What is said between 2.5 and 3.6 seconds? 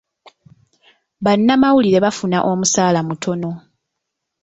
omusaala mutono.